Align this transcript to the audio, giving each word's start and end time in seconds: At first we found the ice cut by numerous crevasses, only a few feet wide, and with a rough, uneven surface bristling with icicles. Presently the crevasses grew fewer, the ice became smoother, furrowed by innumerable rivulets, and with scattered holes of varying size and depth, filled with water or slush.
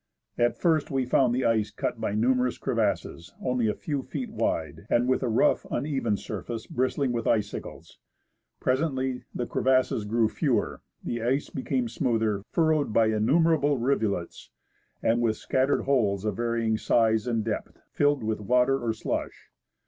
At 0.35 0.57
first 0.57 0.89
we 0.89 1.05
found 1.05 1.31
the 1.35 1.45
ice 1.45 1.69
cut 1.69 2.01
by 2.01 2.13
numerous 2.15 2.57
crevasses, 2.57 3.35
only 3.39 3.67
a 3.67 3.75
few 3.75 4.01
feet 4.01 4.31
wide, 4.31 4.87
and 4.89 5.07
with 5.07 5.21
a 5.21 5.27
rough, 5.29 5.63
uneven 5.69 6.17
surface 6.17 6.65
bristling 6.65 7.11
with 7.11 7.27
icicles. 7.27 7.99
Presently 8.59 9.25
the 9.35 9.45
crevasses 9.45 10.05
grew 10.05 10.27
fewer, 10.27 10.81
the 11.03 11.21
ice 11.21 11.51
became 11.51 11.87
smoother, 11.87 12.41
furrowed 12.49 12.91
by 12.91 13.09
innumerable 13.09 13.77
rivulets, 13.77 14.49
and 15.03 15.21
with 15.21 15.35
scattered 15.37 15.83
holes 15.83 16.25
of 16.25 16.35
varying 16.37 16.79
size 16.79 17.27
and 17.27 17.43
depth, 17.45 17.77
filled 17.91 18.23
with 18.23 18.41
water 18.41 18.79
or 18.83 18.93
slush. 18.93 19.51